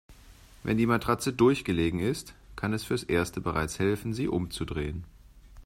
Wenn 0.63 0.77
die 0.79 0.87
Matratze 0.87 1.31
durchgelegen 1.31 1.99
ist, 1.99 2.33
kann 2.55 2.73
es 2.73 2.83
fürs 2.83 3.03
Erste 3.03 3.39
bereits 3.39 3.77
helfen, 3.77 4.15
sie 4.15 4.27
umzudrehen. 4.27 5.03